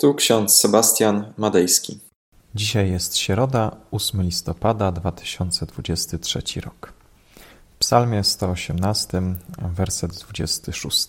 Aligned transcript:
Tu 0.00 0.14
ksiądz 0.14 0.56
Sebastian 0.56 1.32
Madejski. 1.36 2.00
Dzisiaj 2.54 2.90
jest 2.90 3.16
środa, 3.16 3.76
8 3.90 4.22
listopada 4.22 4.92
2023 4.92 6.60
rok. 6.60 6.92
W 7.74 7.78
psalmie 7.78 8.24
118, 8.24 9.22
werset 9.58 10.12
26. 10.16 11.08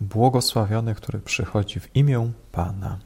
Błogosławiony, 0.00 0.94
który 0.94 1.18
przychodzi 1.20 1.80
w 1.80 1.96
imię 1.96 2.32
Pana. 2.52 2.98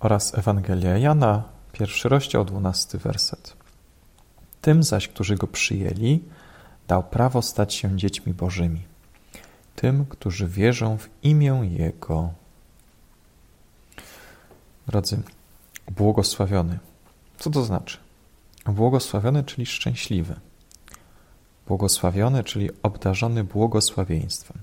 Oraz 0.00 0.38
Ewangelia 0.38 0.98
Jana, 0.98 1.42
pierwszy 1.72 2.08
rozdział, 2.08 2.44
12 2.44 2.98
werset. 2.98 3.56
Tym 4.60 4.82
zaś, 4.82 5.08
którzy 5.08 5.36
go 5.36 5.46
przyjęli, 5.46 6.24
dał 6.88 7.02
prawo 7.02 7.42
stać 7.42 7.74
się 7.74 7.96
dziećmi 7.96 8.34
Bożymi 8.34 8.89
tym, 9.80 10.06
którzy 10.06 10.48
wierzą 10.48 10.98
w 10.98 11.08
imię 11.22 11.60
Jego. 11.78 12.30
Drodzy, 14.86 15.22
błogosławiony. 15.90 16.78
Co 17.38 17.50
to 17.50 17.64
znaczy? 17.64 17.98
Błogosławiony, 18.66 19.44
czyli 19.44 19.66
szczęśliwy. 19.66 20.34
Błogosławiony, 21.66 22.44
czyli 22.44 22.70
obdarzony 22.82 23.44
błogosławieństwem. 23.44 24.58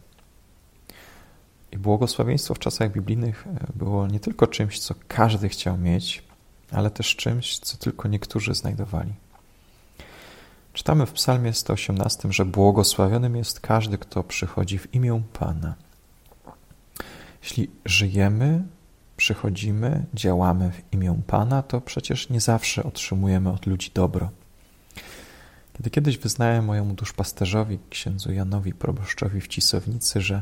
I 1.72 1.78
błogosławieństwo 1.78 2.54
w 2.54 2.60
czasach 2.60 2.92
biblijnych 2.92 3.48
e, 3.48 3.68
było 3.76 4.08
nie 4.08 4.20
tylko 4.20 4.48
czymś, 4.48 4.80
co 4.80 4.96
każdy 5.08 5.50
chciał 5.50 5.78
mieć, 5.78 6.24
ale 6.72 6.92
też 6.92 7.16
czymś, 7.16 7.60
co 7.60 7.78
tylko 7.78 8.08
niektórzy 8.08 8.54
znajdowali. 8.54 9.14
Czytamy 10.78 11.06
w 11.06 11.12
Psalmie 11.12 11.54
118, 11.54 12.32
że 12.32 12.46
błogosławionym 12.46 13.36
jest 13.36 13.60
każdy, 13.60 13.98
kto 13.98 14.24
przychodzi 14.24 14.78
w 14.78 14.94
imię 14.94 15.22
Pana. 15.34 15.76
Jeśli 17.44 17.72
żyjemy, 17.86 18.64
przychodzimy, 19.18 20.06
działamy 20.14 20.72
w 20.72 20.94
imię 20.94 21.22
Pana, 21.28 21.64
to 21.64 21.82
przecież 21.82 22.30
nie 22.30 22.42
zawsze 22.42 22.84
otrzymujemy 22.84 23.50
od 23.50 23.66
ludzi 23.66 23.92
dobro. 23.94 24.30
Kiedy 25.74 25.90
kiedyś 25.90 26.18
wyznałem 26.18 26.66
mojemu 26.66 26.94
duszpasterzowi, 26.94 27.80
księdzu 27.90 28.32
Janowi 28.32 28.74
Proboszczowi 28.74 29.42
w 29.42 29.48
Cisownicy, 29.48 30.22
że 30.22 30.42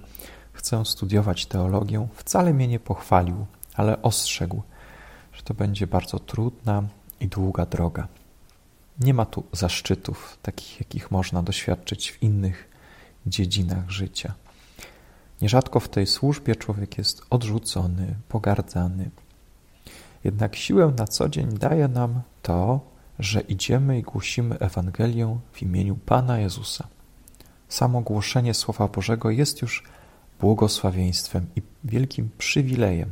chcę 0.53 0.85
studiować 0.85 1.45
teologię, 1.45 2.07
wcale 2.15 2.53
mnie 2.53 2.67
nie 2.67 2.79
pochwalił, 2.79 3.45
ale 3.75 4.01
ostrzegł, 4.01 4.61
że 5.33 5.41
to 5.43 5.53
będzie 5.53 5.87
bardzo 5.87 6.19
trudna 6.19 6.83
i 7.19 7.27
długa 7.27 7.65
droga. 7.65 8.07
Nie 8.99 9.13
ma 9.13 9.25
tu 9.25 9.43
zaszczytów, 9.51 10.37
takich 10.41 10.79
jakich 10.79 11.11
można 11.11 11.43
doświadczyć 11.43 12.11
w 12.11 12.23
innych 12.23 12.69
dziedzinach 13.27 13.89
życia. 13.89 14.33
Nierzadko 15.41 15.79
w 15.79 15.89
tej 15.89 16.07
służbie 16.07 16.55
człowiek 16.55 16.97
jest 16.97 17.21
odrzucony, 17.29 18.15
pogardzany. 18.29 19.09
Jednak 20.23 20.55
siłę 20.55 20.93
na 20.97 21.07
co 21.07 21.29
dzień 21.29 21.57
daje 21.57 21.87
nam 21.87 22.21
to, 22.41 22.79
że 23.19 23.41
idziemy 23.41 23.99
i 23.99 24.01
głosimy 24.01 24.59
Ewangelię 24.59 25.39
w 25.51 25.61
imieniu 25.61 25.95
Pana 25.95 26.39
Jezusa. 26.39 26.87
Samo 27.69 28.01
głoszenie 28.01 28.53
Słowa 28.53 28.87
Bożego 28.87 29.29
jest 29.29 29.61
już 29.61 29.83
błogosławieństwem 30.39 31.47
i 31.55 31.61
wielkim 31.83 32.29
przywilejem. 32.37 33.09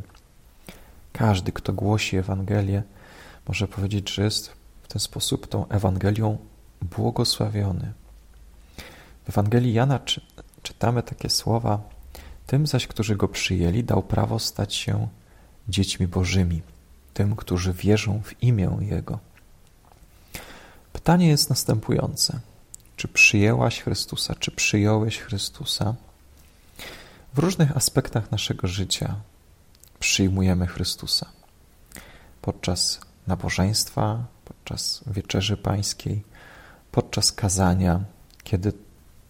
Każdy, 1.14 1.52
kto 1.52 1.74
głosi 1.74 2.18
Ewangelię, 2.18 2.84
może 3.48 3.68
powiedzieć, 3.68 4.14
że 4.14 4.24
jest 4.24 4.63
ten 4.88 5.00
sposób 5.00 5.48
tą 5.48 5.68
Ewangelią 5.68 6.38
błogosławiony. 6.82 7.94
W 9.26 9.30
Ewangelii 9.30 9.74
Jana 9.74 10.00
czy, 10.00 10.22
czytamy 10.64 11.04
takie 11.04 11.30
słowa: 11.30 11.80
Tym 12.48 12.68
zaś, 12.68 12.88
którzy 12.88 13.16
go 13.16 13.28
przyjęli, 13.28 13.84
dał 13.84 14.04
prawo 14.04 14.40
stać 14.40 14.76
się 14.76 15.08
dziećmi 15.70 16.08
Bożymi, 16.08 16.62
tym, 17.14 17.36
którzy 17.36 17.74
wierzą 17.74 18.22
w 18.24 18.44
imię 18.44 18.78
Jego. 18.82 19.20
Pytanie 20.94 21.28
jest 21.28 21.50
następujące: 21.50 22.40
czy 22.96 23.08
przyjęłaś 23.08 23.82
Chrystusa, 23.82 24.36
czy 24.36 24.52
przyjąłeś 24.52 25.20
Chrystusa? 25.20 25.96
W 27.34 27.40
różnych 27.40 27.78
aspektach 27.78 28.32
naszego 28.32 28.68
życia 28.68 29.16
przyjmujemy 30.00 30.68
Chrystusa. 30.68 31.30
Podczas 32.42 33.02
nabożeństwa, 33.28 34.26
podczas 34.64 35.04
wieczerzy 35.08 35.58
pańskiej, 35.58 36.24
podczas 36.92 37.32
kazania, 37.32 38.04
kiedy 38.44 38.74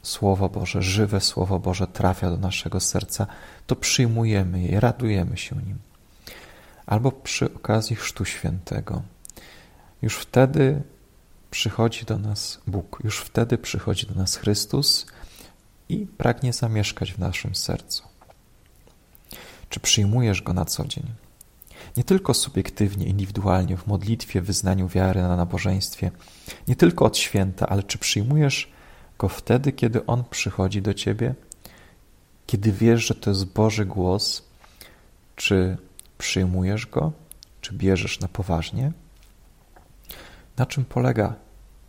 Słowo 0.03 0.49
Boże, 0.49 0.81
żywe 0.81 1.21
Słowo 1.21 1.59
Boże 1.59 1.87
trafia 1.87 2.29
do 2.29 2.37
naszego 2.37 2.79
serca, 2.79 3.27
to 3.67 3.75
przyjmujemy 3.75 4.61
je, 4.61 4.79
radujemy 4.79 5.37
się 5.37 5.55
nim. 5.55 5.79
Albo 6.85 7.11
przy 7.11 7.53
okazji 7.53 7.95
Chrztu 7.95 8.25
Świętego. 8.25 9.01
Już 10.01 10.15
wtedy 10.17 10.81
przychodzi 11.51 12.05
do 12.05 12.17
nas 12.17 12.61
Bóg, 12.67 12.99
już 13.03 13.19
wtedy 13.19 13.57
przychodzi 13.57 14.07
do 14.07 14.15
nas 14.15 14.35
Chrystus 14.35 15.05
i 15.89 16.05
pragnie 16.17 16.53
zamieszkać 16.53 17.13
w 17.13 17.19
naszym 17.19 17.55
sercu. 17.55 18.03
Czy 19.69 19.79
przyjmujesz 19.79 20.41
Go 20.41 20.53
na 20.53 20.65
co 20.65 20.85
dzień? 20.85 21.22
Nie 21.97 22.03
tylko 22.03 22.33
subiektywnie, 22.33 23.05
indywidualnie, 23.05 23.77
w 23.77 23.87
modlitwie, 23.87 24.41
w 24.41 24.45
wyznaniu 24.45 24.87
wiary 24.87 25.21
na 25.21 25.37
nabożeństwie, 25.37 26.11
nie 26.67 26.75
tylko 26.75 27.05
od 27.05 27.17
święta, 27.17 27.69
ale 27.69 27.83
czy 27.83 27.97
przyjmujesz 27.97 28.71
go 29.17 29.29
wtedy, 29.29 29.71
kiedy 29.71 30.05
on 30.05 30.23
przychodzi 30.29 30.81
do 30.81 30.93
ciebie, 30.93 31.35
kiedy 32.45 32.71
wiesz, 32.71 33.07
że 33.07 33.15
to 33.15 33.29
jest 33.29 33.45
Boży 33.45 33.85
głos, 33.85 34.43
czy 35.35 35.77
przyjmujesz 36.17 36.87
go, 36.87 37.11
czy 37.61 37.73
bierzesz 37.73 38.19
na 38.19 38.27
poważnie? 38.27 38.91
Na 40.57 40.65
czym 40.65 40.85
polega 40.85 41.35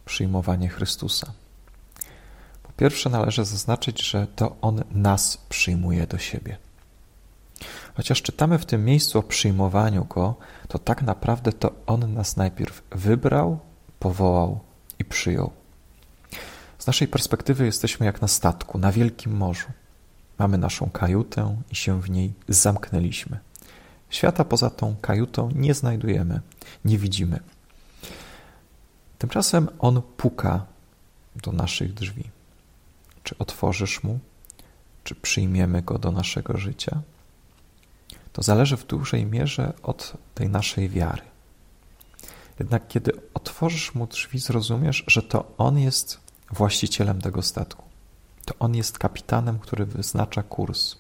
przyjmowanie 0.05 0.69
Chrystusa? 0.69 1.33
Po 2.63 2.73
pierwsze, 2.73 3.11
należy 3.11 3.45
zaznaczyć, 3.45 4.03
że 4.03 4.27
to 4.37 4.57
On 4.61 4.83
nas 4.91 5.37
przyjmuje 5.49 6.07
do 6.07 6.19
siebie. 6.19 6.59
Chociaż 7.95 8.23
czytamy 8.23 8.59
w 8.59 8.67
tym 8.67 8.85
miejscu 8.85 9.19
o 9.19 9.23
przyjmowaniu 9.23 10.05
Go, 10.05 10.35
to 10.69 10.79
tak 10.79 11.03
naprawdę 11.03 11.53
to 11.53 11.73
On 11.87 12.15
nas 12.15 12.37
najpierw 12.37 12.83
wybrał, 12.91 13.59
powołał 13.99 14.61
i 14.99 15.05
przyjął. 15.05 15.51
Z 16.79 16.87
naszej 16.87 17.09
perspektywy 17.09 17.65
jesteśmy 17.65 18.07
jak 18.07 18.23
na 18.23 18.29
statku, 18.29 18.79
na 18.79 18.93
wielkim 18.93 19.37
morzu. 19.37 19.69
Mamy 20.39 20.59
naszą 20.59 20.91
kajutę 20.91 21.57
i 21.71 21.77
się 21.77 22.03
w 22.03 22.11
niej 22.11 22.33
zamknęliśmy. 22.49 23.39
Świata 24.11 24.45
poza 24.45 24.71
tą 24.71 24.97
kajutą 25.01 25.51
nie 25.55 25.75
znajdujemy, 25.75 26.41
nie 26.85 26.99
widzimy. 26.99 27.41
Tymczasem 29.19 29.69
On 29.79 30.03
puka 30.17 30.67
do 31.43 31.53
naszych 31.53 31.95
drzwi. 31.95 32.31
Czy 33.23 33.39
otworzysz 33.39 34.03
Mu? 34.03 34.19
Czy 35.05 35.15
przyjmiemy 35.15 35.83
Go 35.83 35.99
do 35.99 36.13
naszego 36.13 36.57
życia? 36.59 37.01
To 38.35 38.43
zależy 38.43 38.77
w 38.77 38.87
dużej 38.87 39.27
mierze 39.27 39.73
od 39.83 40.17
tej 40.35 40.49
naszej 40.49 40.89
wiary. 40.89 41.23
Jednak 42.59 42.89
kiedy 42.89 43.13
otworzysz 43.35 43.95
mu 43.95 44.07
drzwi, 44.07 44.39
zrozumiesz, 44.39 45.05
że 45.07 45.23
to 45.23 45.55
on 45.59 45.79
jest 45.79 46.21
właścicielem 46.51 47.21
tego 47.21 47.43
statku. 47.43 47.85
To 48.45 48.55
on 48.59 48.75
jest 48.75 48.99
kapitanem, 48.99 49.59
który 49.59 49.87
wyznacza 49.87 50.43
kurs. 50.43 50.97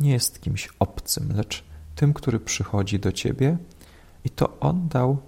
Nie 0.00 0.12
jest 0.12 0.40
kimś 0.40 0.68
obcym, 0.78 1.36
lecz 1.36 1.64
tym, 1.94 2.14
który 2.14 2.40
przychodzi 2.40 2.98
do 2.98 3.12
ciebie 3.12 3.58
i 4.24 4.30
to 4.30 4.60
on 4.60 4.88
dał 4.88 5.18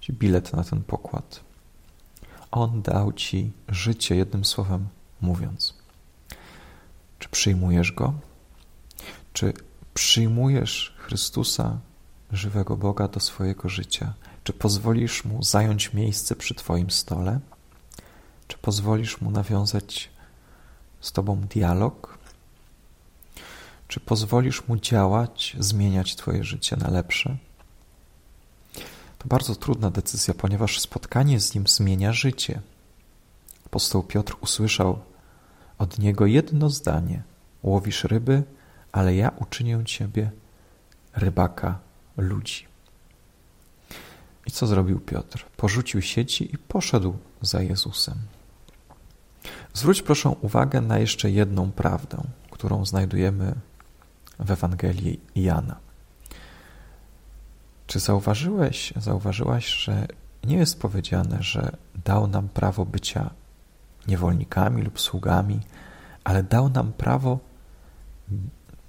ci 0.00 0.12
bilet 0.12 0.52
na 0.52 0.64
ten 0.64 0.82
pokład. 0.82 1.40
On 2.50 2.82
dał 2.82 3.12
ci 3.12 3.52
życie, 3.68 4.16
jednym 4.16 4.44
słowem 4.44 4.88
mówiąc. 5.20 5.74
Czy 7.18 7.28
przyjmujesz 7.28 7.92
go? 7.92 8.14
Czy 9.32 9.52
przyjmujesz 10.00 10.94
Chrystusa, 10.98 11.78
żywego 12.32 12.76
Boga, 12.76 13.08
do 13.08 13.20
swojego 13.20 13.68
życia? 13.68 14.14
Czy 14.44 14.52
pozwolisz 14.52 15.24
Mu 15.24 15.42
zająć 15.42 15.92
miejsce 15.92 16.36
przy 16.36 16.54
Twoim 16.54 16.90
stole? 16.90 17.40
Czy 18.48 18.58
pozwolisz 18.58 19.20
Mu 19.20 19.30
nawiązać 19.30 20.10
z 21.00 21.12
Tobą 21.12 21.40
dialog? 21.40 22.18
Czy 23.88 24.00
pozwolisz 24.00 24.68
Mu 24.68 24.76
działać, 24.76 25.56
zmieniać 25.58 26.16
Twoje 26.16 26.44
życie 26.44 26.76
na 26.76 26.90
lepsze? 26.90 27.36
To 29.18 29.28
bardzo 29.28 29.54
trudna 29.54 29.90
decyzja, 29.90 30.34
ponieważ 30.34 30.80
spotkanie 30.80 31.40
z 31.40 31.54
Nim 31.54 31.66
zmienia 31.66 32.12
życie. 32.12 32.60
Apostoł 33.66 34.02
Piotr 34.02 34.36
usłyszał 34.40 34.98
od 35.78 35.98
Niego 35.98 36.26
jedno 36.26 36.70
zdanie: 36.70 37.22
Łowisz 37.62 38.04
ryby, 38.04 38.42
ale 38.92 39.14
ja 39.14 39.30
uczynię 39.38 39.84
ciebie 39.84 40.30
rybaka 41.12 41.78
ludzi. 42.16 42.66
I 44.46 44.50
co 44.50 44.66
zrobił 44.66 45.00
Piotr? 45.00 45.46
Porzucił 45.56 46.02
sieci 46.02 46.54
i 46.54 46.58
poszedł 46.58 47.14
za 47.40 47.62
Jezusem. 47.62 48.18
Zwróć 49.74 50.02
proszę 50.02 50.28
uwagę 50.28 50.80
na 50.80 50.98
jeszcze 50.98 51.30
jedną 51.30 51.72
prawdę, 51.72 52.22
którą 52.50 52.86
znajdujemy 52.86 53.54
w 54.38 54.50
Ewangelii 54.50 55.20
Jana. 55.34 55.76
Czy 57.86 58.00
zauważyłeś, 58.00 58.92
zauważyłaś, 58.96 59.66
że 59.66 60.06
nie 60.44 60.56
jest 60.56 60.80
powiedziane, 60.80 61.42
że 61.42 61.76
dał 62.04 62.26
nam 62.26 62.48
prawo 62.48 62.86
bycia 62.86 63.30
niewolnikami 64.06 64.82
lub 64.82 65.00
sługami, 65.00 65.60
ale 66.24 66.42
dał 66.42 66.68
nam 66.68 66.92
prawo 66.92 67.38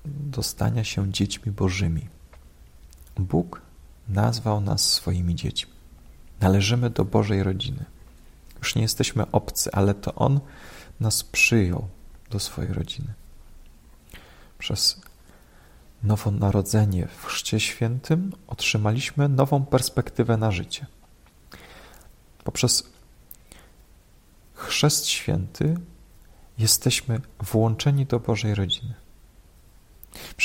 do 0.05 0.43
stania 0.43 0.83
się 0.83 1.11
dziećmi 1.11 1.51
Bożymi. 1.51 2.07
Bóg 3.17 3.61
nazwał 4.09 4.61
nas 4.61 4.91
swoimi 4.91 5.35
dziećmi. 5.35 5.71
Należymy 6.39 6.89
do 6.89 7.05
Bożej 7.05 7.43
rodziny. 7.43 7.85
Już 8.59 8.75
nie 8.75 8.81
jesteśmy 8.81 9.31
obcy, 9.31 9.71
ale 9.71 9.93
to 9.93 10.15
On 10.15 10.39
nas 10.99 11.23
przyjął 11.23 11.87
do 12.29 12.39
swojej 12.39 12.73
rodziny. 12.73 13.13
Przez 14.57 15.01
nowonarodzenie 16.03 17.07
w 17.07 17.25
Chrzcie 17.25 17.59
Świętym 17.59 18.31
otrzymaliśmy 18.47 19.29
nową 19.29 19.65
perspektywę 19.65 20.37
na 20.37 20.51
życie. 20.51 20.85
Poprzez 22.43 22.83
Chrzest 24.53 25.07
Święty 25.07 25.77
jesteśmy 26.57 27.21
włączeni 27.39 28.05
do 28.05 28.19
Bożej 28.19 28.55
rodziny. 28.55 29.00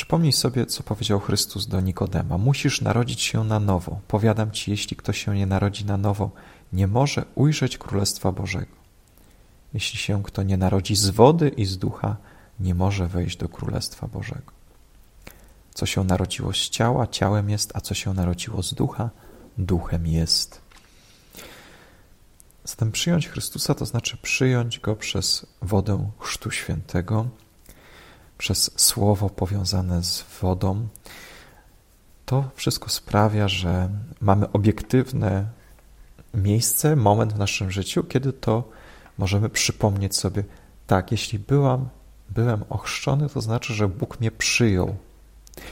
Przypomnij 0.06 0.32
sobie, 0.32 0.66
co 0.66 0.82
powiedział 0.82 1.20
Chrystus 1.20 1.66
do 1.66 1.80
Nikodema. 1.80 2.38
Musisz 2.38 2.80
narodzić 2.80 3.22
się 3.22 3.44
na 3.44 3.60
nowo. 3.60 4.00
Powiadam 4.08 4.50
ci, 4.50 4.70
jeśli 4.70 4.96
ktoś 4.96 5.24
się 5.24 5.34
nie 5.34 5.46
narodzi 5.46 5.84
na 5.84 5.96
nowo, 5.96 6.30
nie 6.72 6.86
może 6.86 7.24
ujrzeć 7.34 7.78
Królestwa 7.78 8.32
Bożego. 8.32 8.76
Jeśli 9.74 9.98
się 9.98 10.22
kto 10.22 10.42
nie 10.42 10.56
narodzi 10.56 10.96
z 10.96 11.10
wody 11.10 11.48
i 11.48 11.64
z 11.64 11.78
ducha, 11.78 12.16
nie 12.60 12.74
może 12.74 13.06
wejść 13.06 13.36
do 13.36 13.48
Królestwa 13.48 14.06
Bożego. 14.06 14.52
Co 15.74 15.86
się 15.86 16.04
narodziło 16.04 16.52
z 16.52 16.68
ciała, 16.70 17.06
ciałem 17.06 17.50
jest, 17.50 17.72
a 17.74 17.80
co 17.80 17.94
się 17.94 18.14
narodziło 18.14 18.62
z 18.62 18.74
ducha, 18.74 19.10
duchem 19.58 20.06
jest. 20.06 20.60
Zatem 22.64 22.92
przyjąć 22.92 23.28
Chrystusa 23.28 23.74
to 23.74 23.86
znaczy 23.86 24.16
przyjąć 24.16 24.80
Go 24.80 24.96
przez 24.96 25.46
wodę 25.62 26.10
Chrztu 26.18 26.50
Świętego, 26.50 27.26
przez 28.38 28.80
słowo 28.80 29.30
powiązane 29.30 30.02
z 30.02 30.24
wodą. 30.40 30.88
To 32.26 32.50
wszystko 32.54 32.88
sprawia, 32.88 33.48
że 33.48 33.90
mamy 34.20 34.52
obiektywne 34.52 35.46
miejsce, 36.34 36.96
moment 36.96 37.32
w 37.32 37.38
naszym 37.38 37.70
życiu, 37.70 38.04
kiedy 38.04 38.32
to 38.32 38.68
możemy 39.18 39.48
przypomnieć 39.48 40.16
sobie, 40.16 40.44
tak, 40.86 41.12
jeśli 41.12 41.38
byłam, 41.38 41.88
byłem 42.28 42.64
ochrzczony, 42.68 43.28
to 43.28 43.40
znaczy, 43.40 43.74
że 43.74 43.88
Bóg 43.88 44.20
mnie 44.20 44.30
przyjął. 44.30 44.96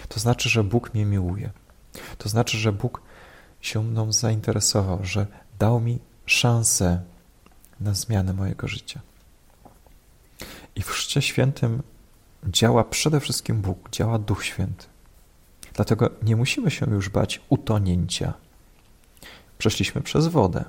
To 0.08 0.20
znaczy, 0.20 0.48
że 0.48 0.64
Bóg 0.64 0.94
mnie 0.94 1.04
miłuje. 1.04 1.50
To 2.18 2.28
znaczy, 2.28 2.58
że 2.58 2.72
Bóg 2.72 3.02
się 3.60 3.82
mną 3.82 4.12
zainteresował, 4.12 4.98
że 5.02 5.26
dał 5.58 5.80
mi 5.80 5.98
szansę 6.26 7.02
na 7.80 7.94
zmianę 7.94 8.32
mojego 8.32 8.68
życia. 8.68 9.00
I 10.76 10.82
w 10.82 10.88
Chrzcie 10.88 11.22
Świętym 11.22 11.82
działa 12.46 12.84
przede 12.84 13.20
wszystkim 13.20 13.60
Bóg, 13.60 13.90
działa 13.90 14.18
Duch 14.18 14.44
Święty. 14.44 14.86
Dlatego 15.74 16.10
nie 16.22 16.36
musimy 16.36 16.70
się 16.70 16.86
już 16.90 17.08
bać 17.08 17.40
utonięcia. 17.48 18.34
Przeszliśmy 19.58 20.02
przez 20.02 20.26
wodę, 20.26 20.64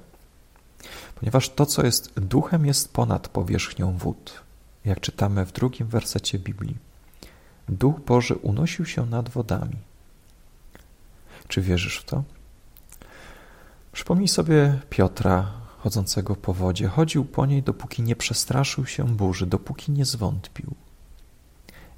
ponieważ 1.19 1.50
to, 1.50 1.66
co 1.66 1.86
jest 1.86 2.19
duchem, 2.19 2.66
jest 2.66 2.94
ponad 2.94 3.27
powierzchnią 3.27 3.98
wód. 3.98 4.44
Jak 4.86 5.00
czytamy 5.00 5.45
w 5.45 5.51
drugim 5.51 5.88
wersecie 5.88 6.39
Biblii. 6.39 6.77
Duch 7.69 8.00
Boży 8.00 8.36
unosił 8.36 8.86
się 8.86 9.06
nad 9.06 9.30
wodami. 9.30 9.75
Czy 11.48 11.62
wierzysz 11.62 11.98
w 11.98 12.04
to? 12.04 12.24
Przypomnij 13.92 14.27
sobie 14.27 14.80
Piotra 14.89 15.51
chodzącego 15.77 16.36
po 16.36 16.54
wodzie. 16.54 16.88
Chodził 16.88 17.25
po 17.25 17.45
niej, 17.45 17.63
dopóki 17.63 18.01
nie 18.01 18.16
przestraszył 18.16 18.86
się 18.86 19.07
burzy, 19.07 19.45
dopóki 19.45 19.92
nie 19.92 20.06
zwątpił. 20.06 20.75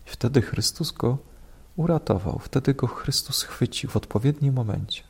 I 0.08 0.10
wtedy 0.10 0.42
Chrystus 0.42 0.92
go 0.92 1.18
uratował, 1.76 2.40
wtedy 2.40 2.74
go 2.74 2.88
Chrystus 2.88 3.44
chwycił 3.44 3.90
w 3.90 3.98
odpowiednim 3.98 4.54
momencie. 4.54 5.04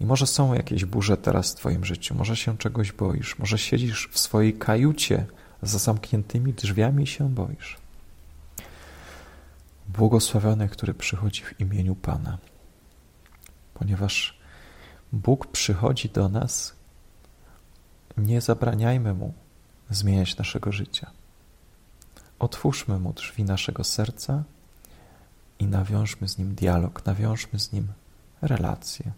I 0.00 0.06
może 0.06 0.26
są 0.26 0.54
jakieś 0.54 0.84
burze 0.84 1.16
teraz 1.16 1.52
w 1.52 1.54
Twoim 1.54 1.84
życiu, 1.84 2.14
może 2.14 2.36
się 2.36 2.58
czegoś 2.58 2.92
boisz, 2.92 3.38
może 3.38 3.58
siedzisz 3.58 4.08
w 4.12 4.18
swojej 4.18 4.54
kajucie 4.54 5.26
za 5.62 5.78
zamkniętymi 5.78 6.52
drzwiami 6.52 7.04
i 7.04 7.06
się 7.06 7.28
boisz. 7.28 7.76
Błogosławiony, 9.88 10.68
który 10.68 10.94
przychodzi 10.94 11.42
w 11.42 11.60
imieniu 11.60 11.94
Pana, 11.94 12.38
ponieważ 13.74 14.38
Bóg 15.12 15.46
przychodzi 15.46 16.08
do 16.08 16.28
nas, 16.28 16.74
nie 18.16 18.40
zabraniajmy 18.40 19.14
Mu 19.14 19.34
zmieniać 19.90 20.36
naszego 20.36 20.72
życia. 20.72 21.10
Otwórzmy 22.38 22.98
Mu 22.98 23.12
drzwi 23.12 23.44
naszego 23.44 23.84
serca 23.84 24.42
i 25.58 25.66
nawiążmy 25.66 26.28
z 26.28 26.38
Nim 26.38 26.54
dialog, 26.54 27.06
nawiążmy 27.06 27.58
z 27.58 27.72
Nim 27.72 27.88
relacje. 28.42 29.12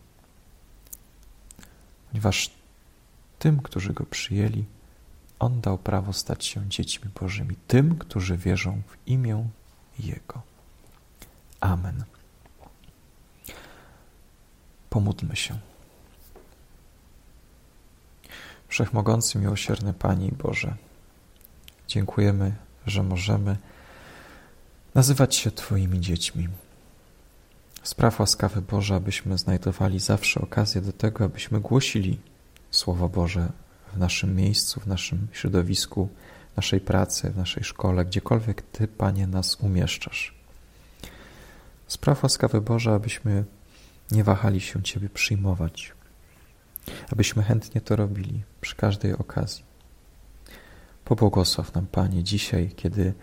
Ponieważ 2.09 2.51
tym, 3.39 3.63
którzy 3.63 3.93
Go 3.93 4.07
przyjęli, 4.07 4.65
On 5.39 5.61
dał 5.61 5.79
prawo 5.79 6.13
stać 6.13 6.45
się 6.47 6.69
dziećmi 6.69 7.11
Bożymi, 7.21 7.57
tym, 7.69 7.99
którzy 7.99 8.37
wierzą 8.37 8.83
w 8.87 9.09
imię 9.09 9.49
Jego. 9.99 10.43
Amen. 11.61 12.05
Pomódlmy 14.91 15.37
się. 15.37 15.59
Wszechmogący, 18.69 19.39
miłosierny 19.39 19.93
Panie 19.93 20.27
i 20.27 20.33
Boże, 20.33 20.77
dziękujemy, 21.89 22.55
że 22.87 23.03
możemy 23.03 23.57
nazywać 24.95 25.35
się 25.35 25.51
Twoimi 25.51 26.01
dziećmi. 26.01 26.49
Spraw 27.83 28.21
łaskawy 28.21 28.63
Boże, 28.63 28.95
abyśmy 28.95 29.39
znajdowali 29.39 30.01
zawsze 30.01 30.41
okazję 30.41 30.81
do 30.81 30.93
tego, 30.93 31.25
abyśmy 31.25 31.61
głosili 31.61 32.19
Słowo 32.71 33.09
Boże 33.09 33.53
w 33.95 33.99
naszym 33.99 34.37
miejscu, 34.37 34.81
w 34.81 34.87
naszym 34.87 35.29
środowisku, 35.33 36.09
w 36.53 36.57
naszej 36.57 36.81
pracy, 36.81 37.31
w 37.31 37.37
naszej 37.37 37.65
szkole, 37.65 38.05
gdziekolwiek 38.05 38.63
Ty, 38.63 38.89
Panie, 38.89 39.27
nas 39.27 39.57
umieszczasz. 39.61 40.35
Spraw 41.87 42.23
łaskawy 42.23 42.61
Boże, 42.61 42.95
abyśmy 42.95 43.45
nie 44.11 44.25
wahali 44.25 44.61
się 44.61 44.83
Ciebie 44.83 45.09
przyjmować, 45.09 45.93
abyśmy 47.13 47.43
chętnie 47.43 47.81
to 47.81 47.97
robili 47.97 48.43
przy 48.61 48.77
każdej 48.77 49.13
okazji. 49.13 49.70
Pobłogosław 51.11 51.75
nam, 51.75 51.87
Panie, 51.87 52.25
dzisiaj, 52.25 52.71
kiedy 52.77 53.15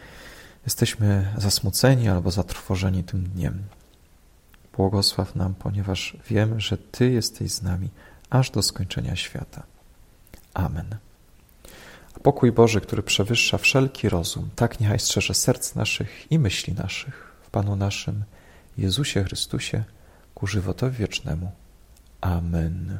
jesteśmy 0.63 1.33
zasmuceni 1.37 2.09
albo 2.09 2.31
zatrwożeni 2.31 3.03
tym 3.03 3.23
dniem. 3.23 3.63
Błogosław 4.77 5.35
nam, 5.35 5.55
ponieważ 5.55 6.17
wiemy, 6.29 6.61
że 6.61 6.77
Ty 6.77 7.11
jesteś 7.11 7.51
z 7.51 7.61
nami 7.61 7.89
aż 8.29 8.51
do 8.51 8.61
skończenia 8.61 9.15
świata. 9.15 9.63
Amen. 10.53 10.95
A 12.15 12.19
pokój 12.19 12.51
Boży, 12.51 12.81
który 12.81 13.03
przewyższa 13.03 13.57
wszelki 13.57 14.09
rozum, 14.09 14.49
tak 14.55 14.79
niechaj 14.79 14.99
strzeże 14.99 15.33
serc 15.33 15.75
naszych 15.75 16.31
i 16.31 16.39
myśli 16.39 16.73
naszych 16.73 17.31
w 17.41 17.49
Panu 17.49 17.75
naszym 17.75 18.23
Jezusie 18.77 19.23
Chrystusie 19.23 19.83
ku 20.35 20.47
żywotowi 20.47 20.97
wiecznemu. 20.97 21.51
Amen. 22.21 22.99